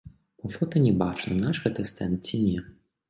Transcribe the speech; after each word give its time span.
Па 0.43 0.47
фота 0.53 0.81
не 0.85 0.93
бачна, 1.03 1.37
наш 1.43 1.59
гэта 1.67 1.85
стэнд 1.91 2.17
ці 2.31 2.41
не. 2.47 2.59